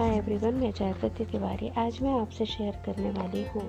[0.00, 3.62] Hi everyone, मैं जयप्रति तिवारी। आज मैं आपसे शेयर करने वाली हूँ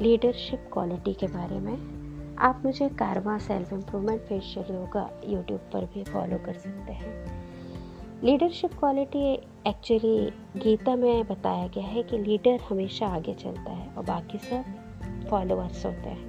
[0.00, 6.04] लीडरशिप क्वालिटी के बारे में। आप मुझे कारवा self improvement facial yoga YouTube पर भी
[6.04, 7.42] फॉलो कर सकते हैं।
[8.24, 9.32] लीडरशिप क्वालिटी
[9.66, 14.64] एक्चुअली गीता में बताया गया है कि लीडर हमेशा आगे चलता है और बाकी सब
[15.30, 16.26] फॉलोअर्स होते हैं।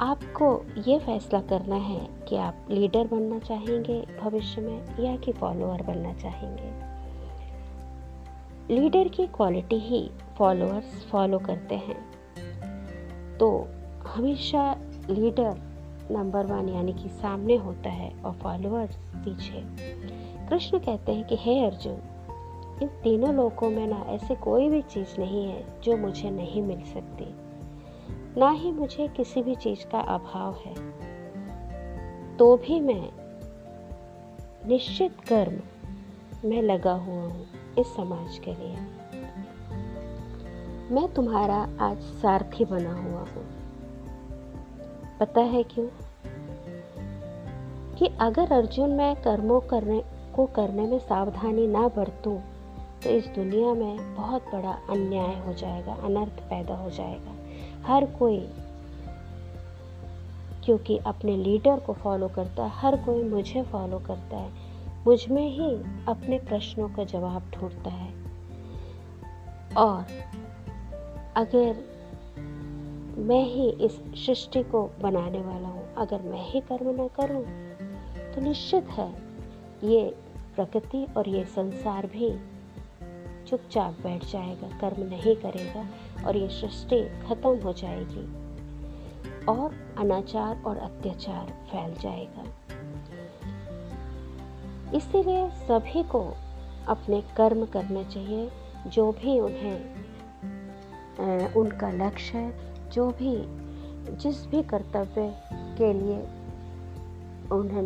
[0.00, 5.82] आपको ये फैसला करना है कि आप लीडर बनना चाहेंगे भविष्य में या कि फॉलोअर
[5.82, 6.89] बनना चाहेंगे।
[8.70, 12.10] लीडर की क्वालिटी ही फॉलोअर्स फॉलो करते हैं।
[13.38, 13.68] तो
[14.06, 14.76] हमेशा
[15.10, 15.60] लीडर
[16.10, 19.62] नंबर वन यानी कि सामने होता है और फॉलोअर्स पीछे।
[20.48, 21.98] कृष्ण कहते हैं कि, हे अर्जुन,
[22.82, 26.82] इन तीनों लोगों में ना ऐसे कोई भी चीज़ नहीं है जो मुझे नहीं मिल
[26.82, 27.34] सकती।
[28.40, 30.90] ना ही मुझे किसी भी चीज़ का अभाव है।
[32.36, 33.08] तो भी मैं
[34.68, 35.60] निश्चित कर्म
[36.48, 37.46] में लगा हुआ हूँ।
[37.78, 38.76] इस समाज के लिए।
[40.94, 43.46] मैं तुम्हारा आज सारथी बना हुआ हूँ।
[45.20, 45.86] पता है क्यों?
[47.96, 50.04] कि अगर अर्जुन मैं कर्मों करने,
[50.36, 52.40] को करने में सावधानी ना बरतूं
[53.02, 57.32] तो इस दुनिया में बहुत बड़ा अन्याय हो जाएगा, अनर्थ पैदा हो जाएगा।
[57.86, 58.48] हर कोई,
[60.64, 64.69] क्योंकि अपने लीडर को फॉलो करता है, हर कोई मुझे फॉलो करता है।
[65.06, 65.70] मुझमें ही
[66.08, 68.12] अपने प्रश्नों का जवाब ढूंढता है।
[69.76, 70.06] और
[71.36, 71.88] अगर
[73.20, 77.44] मैं ही इस सृष्टि को बनाने वाला हूँ, अगर मैं ही कर्म न करूँ
[78.34, 79.10] तो निश्चित है
[79.84, 80.04] ये
[80.56, 82.30] प्रकृति और ये संसार भी
[83.48, 85.86] चुपचाप बैठ जाएगा, कर्म नहीं करेगा
[86.26, 88.24] और ये सृष्टि खत्म हो जाएगी
[89.48, 92.44] और अनाचार और अत्याचार फैल जाएगा।
[94.94, 96.20] इसीलिए सभी को
[96.88, 98.50] अपने कर्म करने चाहिए,
[98.86, 99.78] जो भी उन्हें
[101.54, 103.34] उनका लक्ष्य है, जो भी,
[104.16, 105.34] जिस भी कर्तव्य
[105.78, 106.18] के लिए
[107.52, 107.82] उन्हें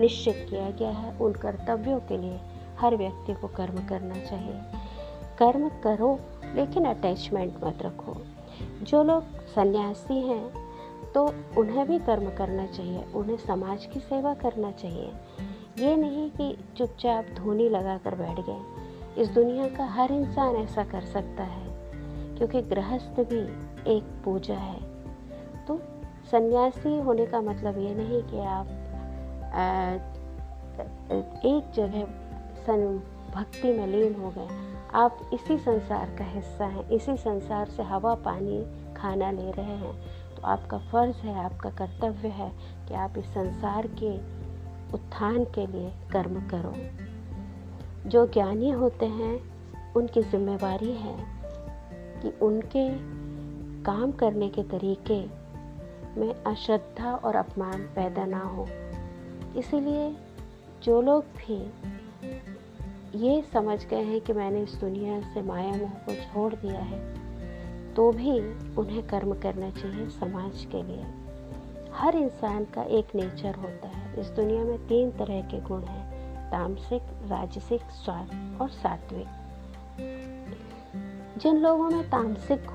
[0.00, 2.40] निश्चित किया गया है, उन कर्तव्यों के लिए
[2.78, 4.60] हर व्यक्ति को कर्म करना चाहिए।
[5.38, 6.18] कर्म करो,
[6.54, 8.16] लेकिन अटैचमेंट मत रखो।
[8.82, 10.68] जो लोग सन्यासी हैं
[11.12, 11.24] तो
[11.58, 15.12] उन्हें भी कर्म करना चाहिए, उन्हें समाज की सेवा करना चाहिए।
[15.78, 20.84] ये नहीं कि चुपचाप धोनी लगा कर बैठ गए। इस दुनिया का हर इंसान ऐसा
[20.84, 21.66] कर सकता है,
[22.36, 23.40] क्योंकि गृहस्थ भी
[23.92, 24.80] एक पूजा है।
[25.66, 25.78] तो
[26.30, 28.66] सन्यासी होने का मतलब ये नहीं कि आप
[31.46, 32.04] एक जगह
[32.66, 33.00] सन,
[33.34, 34.48] भक्ति में लीन हो गए।
[34.94, 38.64] आप इसी संसार का हिस्सा हैं, इसी संसार से हवा, पानी,
[38.96, 39.94] खाना ले रहे हैं।
[40.36, 42.50] तो आपका फ़र्ज़ है, आपका कर्तव्य है
[42.88, 44.16] कि आप इस संसार के
[44.94, 46.74] उत्थान के लिए कर्म करो।
[48.08, 49.40] जो ज्ञानी होते हैं,
[49.94, 51.16] उनकी जिम्मेवारी है
[52.22, 52.88] कि उनके
[53.84, 55.20] काम करने के तरीके
[56.20, 58.66] में अश्रद्धा और अपमान पैदा ना हो।
[59.56, 60.16] इसीलिए
[60.82, 61.58] जो लोग भी
[63.18, 66.98] ये समझ गए हैं कि मैंने इस दुनिया से माया मोह को छोड़ दिया है
[67.94, 68.40] तो भी
[68.74, 71.04] उन्हें कर्म करना चाहिए समाज के लिए।
[71.92, 76.50] हर इंसान का एक नेचर होता है। इस दुनिया में तीन तरह के गुण हैं,
[76.50, 79.26] तामसिक, राजसिक, स्वार्थ और सात्विक।
[81.38, 82.66] जिन लोगों में तामसिक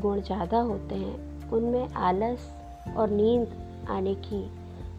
[0.00, 2.50] गुण ज़्यादा होते हैं, उनमें आलस
[2.96, 4.42] और नींद आने की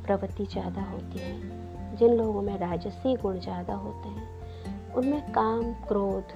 [0.06, 6.34] प्रवृत्ति ज़्यादा होती है। जिन लोगों में राजसी गुण ज़्यादा होते हैं, उनमें काम, क्रोध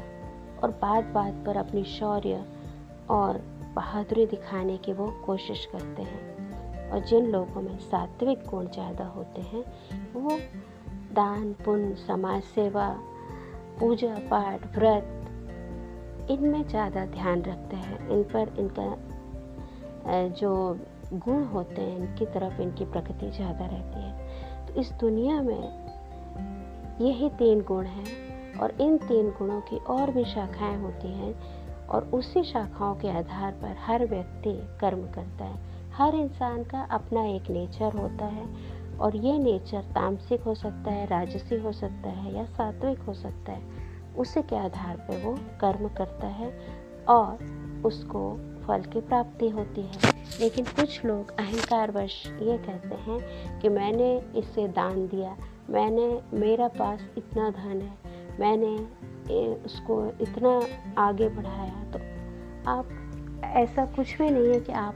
[0.64, 2.46] और बात बात पर अपनी शौर्य
[3.10, 3.42] और
[3.76, 6.37] बहादुरी दिखाने की वो कोशिश करते हैं।
[6.92, 9.64] और जिन लोगों में सात्विक गुण ज़्यादा होते हैं,
[10.14, 10.38] वो
[11.14, 12.88] दान, पुण्य, समाज सेवा,
[13.80, 15.14] पूजा पाठ, व्रत,
[16.31, 18.96] इनमें ज़्यादा ध्यान रखते हैं। इन पर इनका
[20.40, 20.78] जो
[21.14, 25.88] गुण होते हैं, इनकी तरफ़ इनकी प्रकृति ज़्यादा रहती है। तो इस दुनिया में
[27.01, 31.34] यही तीन गुण हैं और इन तीन गुणों की और भी शाखाएँ होती हैं
[31.88, 37.24] और उसी शाखाओं के आधार पर हर व्यक्ति कर्म करता है। हर इंसान का अपना
[37.26, 38.46] एक नेचर होता है
[38.98, 43.52] और ये नेचर तामसिक हो सकता है, राजसी हो सकता है या सात्विक हो सकता
[43.52, 43.62] है।
[44.18, 46.52] उसी के आधार पर वो कर्म करता है
[47.10, 48.22] और उसको
[48.68, 49.98] फल की प्राप्ति होती है।
[50.40, 55.36] लेकिन कुछ लोग अहंकारवश ये कहते हैं कि मैंने इससे दान दिया,
[55.70, 57.98] मैंने मेरा पास इतना धन है,
[58.40, 58.76] मैंने
[59.66, 60.62] उसको इतना
[61.02, 62.00] आगे बढ़ाया। तो
[62.72, 62.90] आप
[63.44, 64.96] ऐसा कुछ भी नहीं है कि आप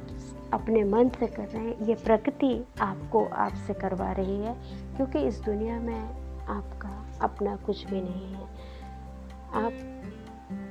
[0.53, 4.55] अपने मन से कर रहे हैं। ये प्रकृति आपको आपसे करवा रही है,
[4.95, 5.99] क्योंकि इस दुनिया में
[6.45, 8.45] आपका अपना कुछ भी नहीं है।
[9.53, 9.71] आप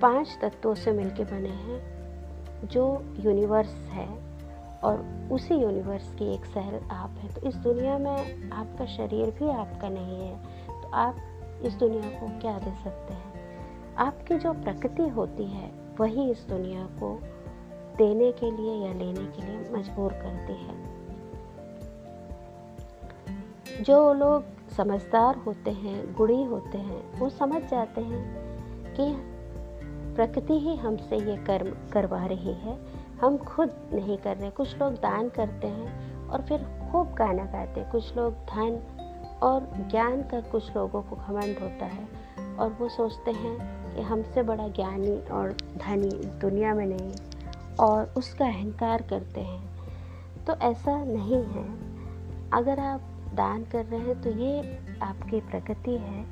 [0.03, 2.01] पाँच तत्वों से मिलके बने हैं,
[2.69, 4.31] जो यूनिवर्स है,
[4.85, 9.51] और उसी यूनिवर्स की एक सहल आप है। तो इस दुनिया में आपका शरीर भी
[9.51, 10.37] आपका नहीं है।
[10.83, 11.17] तो आप
[11.63, 13.31] इस दुनिया को क्या दे सकते हैं?
[13.97, 17.23] आपकी जो प्रकृति होती है, वही इस दुनिया को
[18.01, 20.91] देने के लिए या लेने के लिए मजबूर करती है।
[23.83, 24.45] जो लोग
[24.77, 28.51] समझदार होते हैं गुड़ी होते हैं, वो समझ जाते हैं
[28.95, 29.31] कि
[30.15, 32.79] प्रकृति ही हमसे ये कर्म करवा रही है।
[33.21, 37.81] हम खुद नहीं कर रहे। कुछ लोग दान करते हैं और फिर खूब गाना गाते
[37.81, 38.81] हैं। कुछ लोग धन
[39.43, 42.09] और ज्ञान का कुछ लोगों को घमंड होता है
[42.57, 43.57] और वो सोचते हैं
[43.95, 47.13] कि हमसे बड़ा ज्ञानी और धनी दुनिया में नहीं।
[47.81, 49.71] और उसका अहंकार करते हैं।
[50.45, 51.65] तो ऐसा नहीं है।
[52.51, 53.01] अगर आप
[53.35, 56.25] दान कर रहे हैं तो ये आपकी प्रकृति है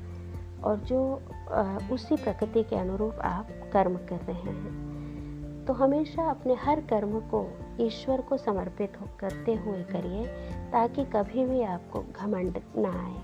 [0.63, 1.21] और जो
[1.91, 7.45] उसी प्रकृति के अनुरूप आप कर्म कर रहे हैं। तो हमेशा अपने हर कर्म को,
[7.79, 10.25] ईश्वर को समर्पित हो, करते हुए करिए,
[10.71, 13.21] ताकि कभी भी आपको घमंड ना आए।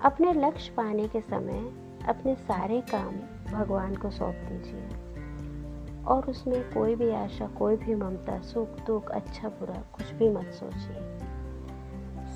[0.00, 1.72] अपने लक्ष्य पाने के समय
[2.08, 3.16] अपने सारे काम
[3.52, 5.09] भगवान को सौंप दीजिए।
[6.06, 10.46] और उसमें कोई भी आशा, कोई भी ममता, सुख, दुख अच्छा बुरा, कुछ भी मत
[10.46, 11.18] सोचिए।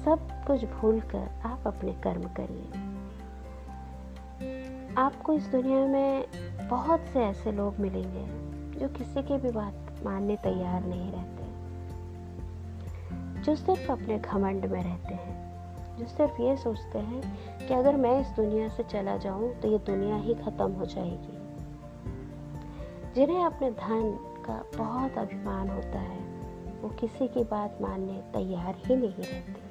[0.04, 2.94] सब कुछ भूल कर आप अपने कर्म करिए।
[4.96, 6.24] आपको इस दुनिया में
[6.70, 8.26] बहुत से ऐसे लोग मिलेंगे
[8.80, 9.74] जो किसी की भी बात
[10.04, 11.44] मानने तैयार नहीं रहते।
[13.42, 15.44] जो सिर्फ़ अपने घमंड में रहते हैं,
[15.98, 17.22] जो सिर्फ़ ये सोचते हैं
[17.68, 21.33] कि अगर मैं इस दुनिया से चला जाऊँ तो ये दुनिया ही ख़त्म हो जाएगी।
[23.14, 26.18] जिन्हें अपने धन का बहुत अभिमान होता है,
[26.82, 29.64] वो किसी की बात मानने तैयार ही नहीं रहते।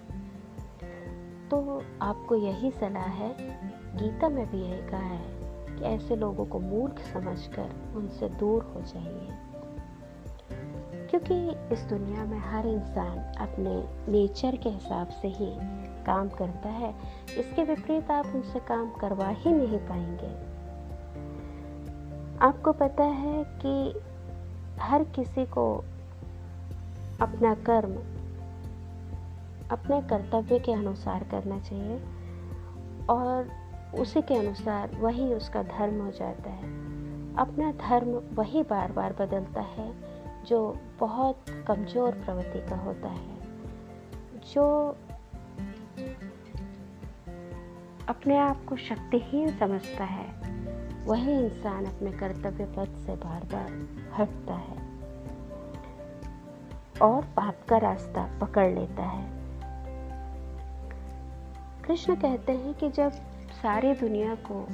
[1.49, 3.35] तो आपको यही सलाह है,
[3.97, 5.25] गीता में भी यही कहा है
[5.77, 9.27] कि ऐसे लोगों को मूर्ख समझकर उनसे दूर हो जाइए।
[11.07, 15.57] क्योंकि इस दुनिया में हर इंसान अपने नेचर के हिसाब से ही
[16.05, 16.95] काम करता है,
[17.37, 20.52] इसके विपरीत आप उनसे काम करवा ही नहीं पाएँगे।
[22.43, 24.01] आपको पता है कि
[24.81, 25.83] हर किसी को
[27.21, 27.93] अपना कर्म,
[29.71, 32.01] अपने कर्तव्य के अनुसार करना चाहिए
[33.09, 33.49] और
[33.99, 36.71] उसी के अनुसार वही उसका धर्म हो जाता है।
[37.35, 39.91] अपना धर्म वही बार बार बदलता है
[40.45, 43.37] जो बहुत कमज़ोर प्रवृत्ति का होता है,
[44.53, 44.97] जो
[48.09, 50.42] अपने आप को शक्तिहीन समझता है।
[51.05, 53.71] वही इंसान अपने कर्तव्य पथ से बार बार
[54.13, 54.77] हटता है
[57.01, 59.31] और पाप का रास्ता पकड़ लेता है।
[61.87, 63.11] कृष्ण कहते हैं कि जब
[63.53, 64.67] सारी दुनिया को,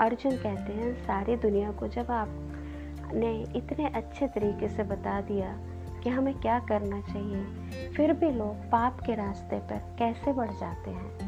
[0.00, 5.56] अर्जुन कहते हैं, सारी दुनिया को जब आपने इतने अच्छे तरीके से बता दिया
[6.02, 7.44] कि हमें क्या करना चाहिए,
[7.90, 11.27] फिर भी लोग पाप के रास्ते पर कैसे बढ़ जाते हैं?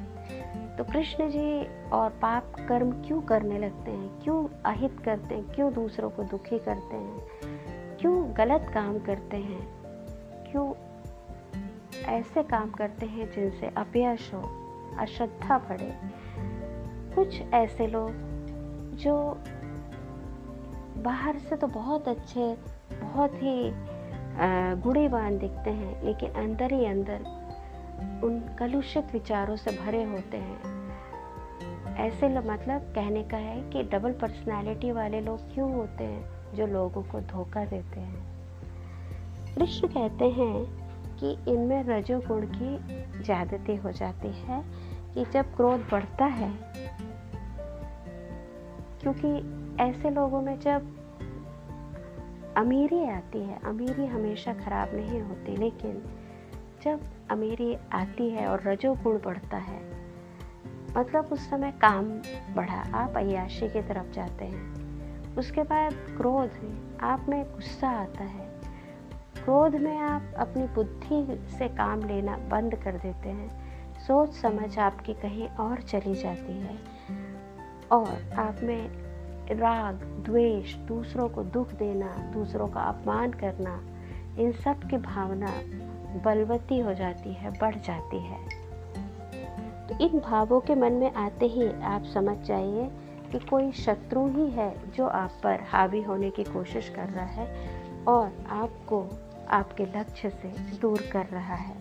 [0.81, 4.21] तो कृष्ण जी और पाप कर्म क्यों करने लगते हैं?
[4.23, 5.45] क्यों अहित करते हैं?
[5.45, 7.21] क्यों दूसरों को दुखी करते हैं?
[7.97, 9.67] क्यों गलत काम करते हैं?
[10.51, 10.73] क्यों
[12.05, 14.41] ऐसे काम करते हैं जिनसे अपयश हो,
[14.99, 15.93] अश्रद्धा बढ़े?
[17.15, 18.11] कुछ ऐसे लोग
[18.97, 19.17] जो
[21.03, 22.55] बाहर से तो बहुत अच्छे,
[22.93, 23.71] बहुत ही
[24.83, 27.40] गुड़ीवान दिखते हैं, लेकिन अंदर ही अंदर
[28.01, 30.81] उन कलुषित विचारों से भरे होते हैं।
[31.97, 37.03] ऐसे मतलब कहने का है कि डबल पर्सनालिटी वाले लोग क्यों होते हैं जो लोगों
[37.03, 38.23] को धोखा देते हैं?
[39.55, 40.65] कृष्ण कहते हैं
[41.17, 42.77] कि इनमें रजोगुण की
[43.23, 44.63] ज़्यादती हो जाती है
[45.15, 46.51] कि जब क्रोध बढ़ता है,
[49.01, 49.29] क्योंकि
[49.83, 50.97] ऐसे लोगों में जब
[52.57, 56.03] अमीरी आती है, अमीरी हमेशा ख़राब नहीं होती, लेकिन
[56.85, 59.81] जब अमीरी आती है और रजोगुण बढ़ता है।
[60.97, 62.05] मतलब उस समय काम
[62.55, 64.91] बढ़ा, आप अयाशी की तरफ़ जाते हैं।
[65.37, 66.51] उसके बाद क्रोध
[67.01, 68.61] आप में गुस्सा आता है।
[69.45, 73.71] क्रोध में आप अपनी बुद्धि से काम लेना बंद कर देते हैं।
[74.01, 76.79] सोच समझ आपकी कहीं और चली जाती है।
[77.93, 79.11] और आप में
[79.57, 83.83] राग, द्वेष, दूसरों को दुख देना, दूसरों का अपमान करना,
[84.43, 85.49] इन सब की भावना
[86.17, 88.49] बलवती हो जाती है, बढ़ जाती है।
[89.89, 92.91] तो इन भावों के मन में आते ही आप समझ जाइए
[93.33, 97.69] कि कोई शत्रु ही है जो आप पर हावी होने की कोशिश कर रहा है
[98.05, 99.07] और आपको
[99.51, 100.49] आपके लक्ष्य से
[100.79, 101.77] दूर कर रहा है।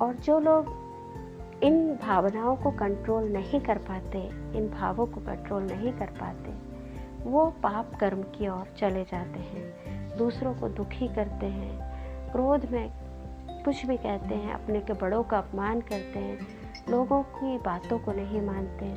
[0.00, 0.90] और जो लोग
[1.62, 4.18] इन भावनाओं को कंट्रोल नहीं कर पाते,
[4.58, 6.70] इन भावों को कंट्रोल नहीं कर पाते,
[7.30, 9.74] वो पाप कर्म की ओर चले जाते हैं,
[10.16, 11.90] दूसरों को दुखी करते हैं,
[12.32, 12.90] क्रोध में
[13.64, 16.38] कुछ भी कहते हैं, अपने के बड़ों का अपमान करते हैं,
[16.90, 18.94] लोगों की बातों को नहीं मानते।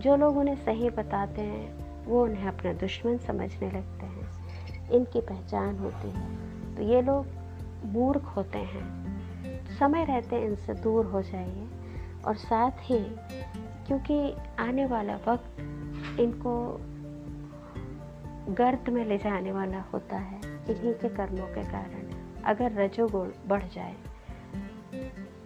[0.00, 5.78] जो लोग उन्हें सही बताते हैं, वो उन्हें अपना दुश्मन समझने लगते हैं, इनकी पहचान
[5.78, 7.26] होती है। तो ये लोग
[7.84, 9.02] मूर्ख होते हैं।
[9.78, 11.68] समय रहते इनसे दूर हो जाइए
[12.26, 13.04] और साथ ही
[13.86, 15.60] क्योंकि आने वाला वक्त
[16.20, 16.80] इनको
[18.54, 23.62] गर्त में ले जाने वाला होता है, इन्हीं के कर्मों के कारण। अगर रजोगुण बढ़
[23.62, 23.96] जाए।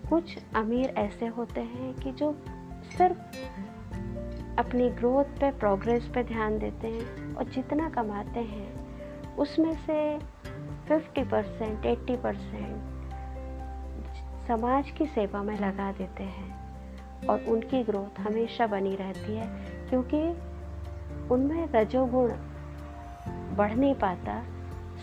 [0.09, 2.33] कुछ अमीर ऐसे होते हैं कि जो
[2.99, 3.19] सिर्फ़
[4.59, 8.87] अपनी ग्रोथ पे प्रोग्रेस पे ध्यान देते हैं और जितना कमाते हैं,
[9.37, 10.19] उसमें से
[10.89, 12.97] 50 परसेंट एट्टी परसेंट
[14.49, 16.67] समाज की सेवा में लगा देते हैं
[17.27, 19.47] और उनकी ग्रोथ हमेशा बनी रहती है
[19.89, 20.29] क्योंकि
[21.35, 22.33] उनमें रजोगुण
[23.57, 24.43] बढ़ नहीं पाता,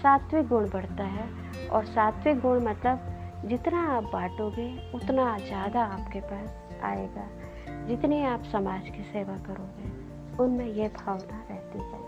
[0.04, 3.10] सात्विक गुण बढ़ता है और सात्विक गुण मतलब
[3.46, 7.28] जितना आप बांटोगे, उतना ज़्यादा आपके पास आएगा।
[7.88, 9.90] जितनी आप समाज की सेवा करोगे,
[10.44, 12.04] उनमें यह भावना रहती है।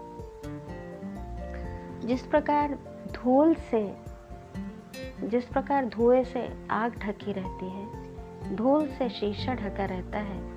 [2.08, 2.78] जिस प्रकार
[3.12, 3.98] धूल से,
[5.24, 10.56] जिस प्रकार धुएँ से आग ढकी रहती है, धूल से शीशा ढका रहता है,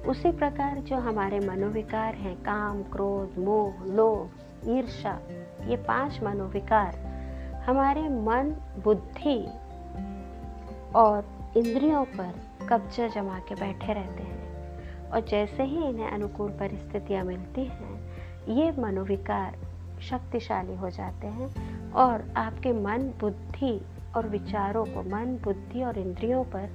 [0.00, 4.30] उसी प्रकार जो हमारे मनोविकार हैं, काम, क्रोध, मोह, लोभ
[4.68, 5.20] ईर्षा
[5.66, 7.10] ये पाँच मनोविकार
[7.66, 9.46] हमारे मन, बुद्धि
[10.94, 12.34] और इंद्रियों पर
[12.68, 14.40] कब्जा जमा के बैठे रहते हैं।
[15.10, 18.10] और जैसे ही इन्हें अनुकूल परिस्थितियाँ मिलती हैं,
[18.48, 19.56] ये मनोविकार
[20.00, 21.50] शक्तिशाली हो जाते हैं
[21.92, 23.80] और आपके मन, बुद्धि
[24.16, 26.70] और विचारों को, मन, बुद्धि और इंद्रियों पर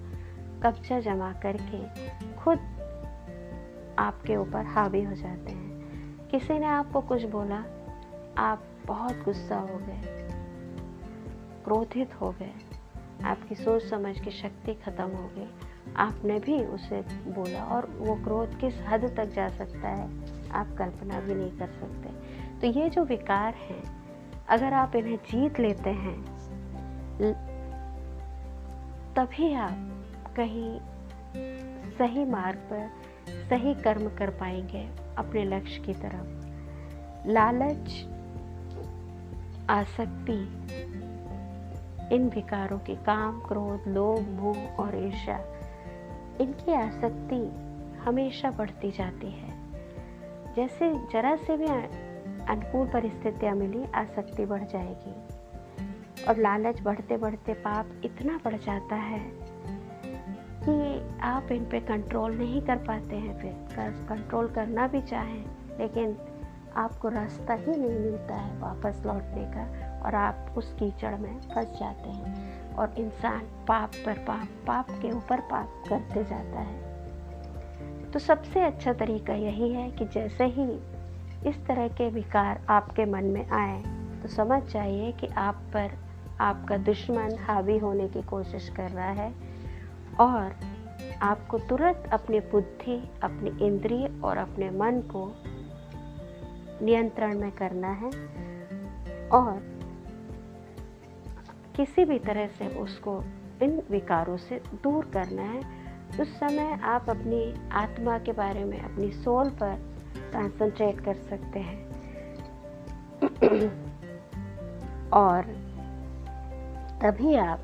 [0.63, 1.85] कब्जा जमा करके
[2.35, 2.59] खुद
[3.99, 5.75] आपके ऊपर हावी हो जाते हैं।
[6.27, 7.63] किसी ने आपको कुछ बोला,
[8.37, 10.25] आप बहुत गुस्सा हो गए।
[11.65, 12.53] क्रोधित हो गए।
[13.24, 15.50] आपकी सोच समझ की शक्ति खत्म हो गई।
[15.95, 20.07] आपने भी उसे बोला और वो क्रोध किस हद तक जा सकता है,
[20.50, 22.10] आप कल्पना भी नहीं कर सकते।
[22.62, 23.84] तो ये जो विकार हैं,
[24.48, 26.24] अगर आप इन्हें जीत लेते हैं,
[29.15, 30.05] तभी आप
[30.36, 30.79] कहीं
[31.91, 32.91] सही मार्ग पर
[33.50, 38.05] सही कर्म कर पाएँगे अपने लक्ष्य की तरफ़। लालच,
[39.69, 40.39] आसक्ति
[42.12, 45.38] इन विकारों के काम, क्रोध, लोभ मोह और ईर्ष्या,
[46.41, 47.65] इनकी आसक्ति
[48.00, 49.55] हमेशा बढ़ती जाती है।
[50.55, 55.15] जैसे जरा से भी अनुकूल परिस्थितियाँ मिली, आसक्ति बढ़ जाएगी।
[56.25, 59.31] और लालच बढ़ते बढ़ते पाप इतना बढ़ जाता है
[60.63, 63.51] कि आप इन पे कंट्रोल नहीं कर पाते हैं फिर।
[64.09, 65.45] कंट्रोल करना भी चाहें,
[65.79, 66.17] लेकिन
[66.75, 71.79] आपको रास्ता ही नहीं मिलता है वापस लौटने का। और आप उस कीचड़ में फंस
[71.79, 76.95] जाते हैं। और इंसान पाप पर पाप पाप के ऊपर पाप करते जाता है।
[78.12, 80.79] तो सबसे अच्छा तरीका यही है कि जैसे ही
[81.50, 83.83] इस तरह के विकार आपके मन में आए
[84.21, 85.91] तो समझ जाइए कि आप पर
[86.39, 89.33] आपका दुश्मन हावी होने की कोशिश कर रहा है
[90.19, 90.55] और
[91.21, 95.35] आपको तुरंत अपनी बुद्धि, अपने इंद्रिय और अपने मन को
[96.85, 98.09] नियंत्रण में करना है।
[99.29, 99.75] और
[101.75, 103.24] किसी भी तरह से उसको
[103.62, 105.86] इन विकारों से दूर करना है।
[106.22, 109.74] उस समय आप अपनी आत्मा के बारे में, अपनी सोल पर
[110.34, 111.86] कंसंट्रेट कर सकते हैं।
[115.10, 115.41] और
[117.01, 117.60] तभी आप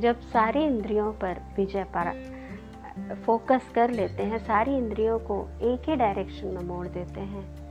[0.00, 2.38] जब सारी इंद्रियों पर विजय पर
[3.26, 7.68] फोकस कर लेते हैं, सारी इंद्रियों को एक ही डायरेक्शन में मोड़ देते हैं,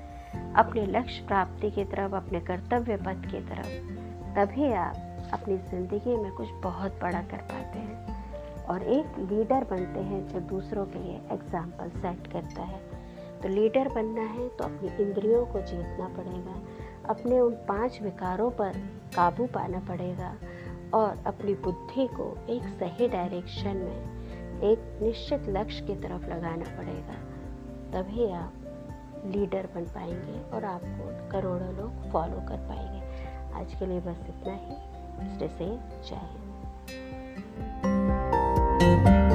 [0.53, 3.97] अपने लक्ष्य प्राप्ति की तरफ़, अपने कर्तव्य पथ की तरफ़,
[4.35, 4.93] तभी आप
[5.33, 10.39] अपनी ज़िंदगी में कुछ बहुत बड़ा कर पाते हैं। और एक लीडर बनते हैं जो
[10.39, 12.79] दूसरों के लिए एग्ज़ाम्पल सेट करता है।
[13.41, 16.61] तो लीडर बनना है तो अपनी इंद्रियों को जीतना पड़ेगा।
[17.09, 18.77] अपने उन पाँच विकारों पर
[19.15, 20.35] काबू पाना पड़ेगा।
[20.93, 27.17] और अपनी बुद्धि को एक सही डायरेक्शन में एक निश्चित लक्ष्य की तरफ़ लगाना पड़ेगा।
[27.93, 33.01] तभी आप लीडर बन पाएँगे और आपको करोड़ों लोग फॉलो कर पाएँगे।
[33.53, 34.96] आज के लिए बस इतना ही।
[35.35, 35.65] स्टे से
[36.09, 36.25] जय
[38.83, 39.26] हिंद